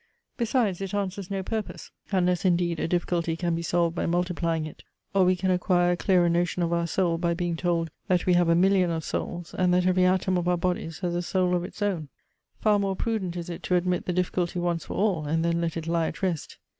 [0.35, 4.83] Besides, it answers no purpose; unless, indeed, a difficulty can be solved by multiplying it,
[5.13, 8.33] or we can acquire a clearer notion of our soul by being told that we
[8.33, 11.53] have a million of souls, and that every atom of our bodies has a soul
[11.53, 12.09] of its own.
[12.57, 15.77] Far more prudent is it to admit the difficulty once for all, and then let
[15.77, 16.57] it lie at rest.